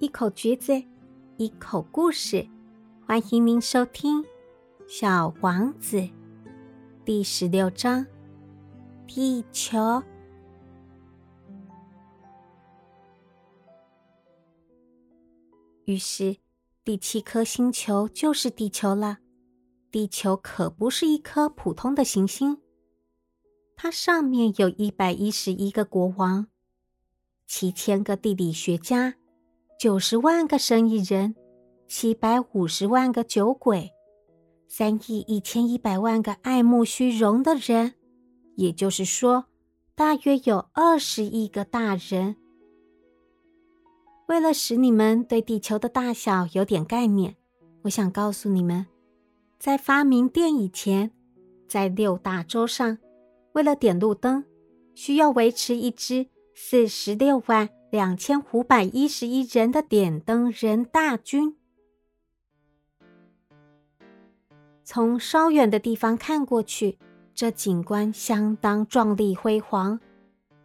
[0.00, 0.80] 一口橘子，
[1.38, 2.46] 一口故事，
[3.04, 4.22] 欢迎您收听
[4.86, 5.96] 《小王子》
[7.04, 8.06] 第十六章：
[9.08, 10.00] 地球。
[15.86, 16.36] 于是，
[16.84, 19.18] 第七颗星球就是地球了。
[19.90, 22.58] 地球可不是一颗普通的行星，
[23.74, 26.46] 它上面有一百一十一个国王。
[27.48, 29.16] 七千个地理学家，
[29.78, 31.36] 九十万个生意人，
[31.86, 33.92] 七百五十万个酒鬼，
[34.66, 37.94] 三亿一千一百万个爱慕虚荣的人，
[38.56, 39.44] 也就是说，
[39.94, 42.34] 大约有二十亿个大人。
[44.26, 47.36] 为了使你们对地球的大小有点概念，
[47.82, 48.84] 我想告诉你们，
[49.60, 51.12] 在发明电以前，
[51.68, 52.98] 在六大洲上，
[53.52, 54.44] 为了点路灯，
[54.96, 56.26] 需要维持一支。
[56.60, 61.56] 四十六万两千五百一十一人的点灯人大军，
[64.82, 66.98] 从稍远的地方看过去，
[67.32, 70.00] 这景观相当壮丽辉煌。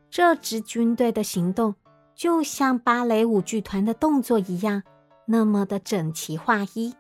[0.10, 1.76] 这支军队的行动
[2.16, 4.82] 就像芭蕾舞剧团的动作一样，
[5.28, 6.96] 那么的整齐划一。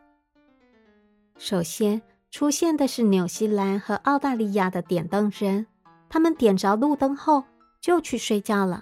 [1.35, 5.65] 首先出现的是纽西兰和澳大利亚的点灯人，
[6.07, 7.43] 他们点着路灯后。
[7.83, 8.81] 就去睡觉了。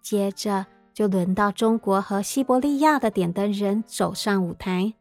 [0.00, 4.94] 接着就轮到中国和西伯利亚的点灯人走上舞台。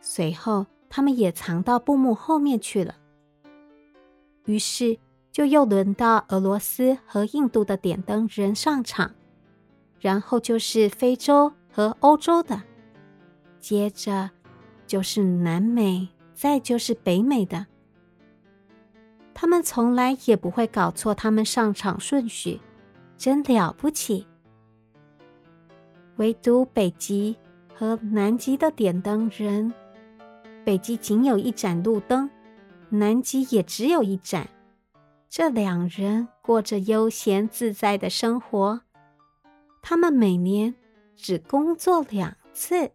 [0.00, 2.96] 随后，他们也藏到布幕后面去了。
[4.44, 4.98] 于是，
[5.30, 9.12] 就又轮到俄罗斯和印度的点灯人上场，
[10.00, 12.62] 然后就是非洲和欧洲的，
[13.60, 14.30] 接着
[14.86, 17.66] 就是南美，再就是北美的。
[19.32, 22.60] 他们从来也不会搞错他们上场顺序，
[23.22, 24.26] 真了不起。
[26.16, 27.36] 唯独北极
[27.72, 29.72] 和南极的点灯人，
[30.64, 32.28] 北极仅有一盏路灯，
[32.88, 34.48] 南极也只有一盏。
[35.28, 38.80] 这两人过着悠闲自在的生活，
[39.82, 40.74] 他们每年
[41.14, 42.90] 只工作两次。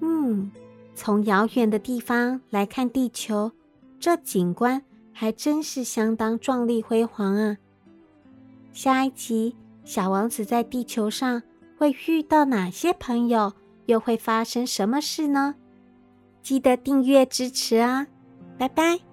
[0.00, 0.50] 嗯，
[0.94, 3.52] 从遥远的地方来看地球。
[4.00, 4.82] 这景观
[5.12, 7.58] 还真是相当壮丽辉煌啊！
[8.72, 11.42] 下一集，小王子在地球上
[11.78, 13.52] 会遇到哪些朋友，
[13.86, 15.54] 又会发生什么事呢？
[16.42, 18.06] 记得订阅支持啊！
[18.58, 19.11] 拜拜。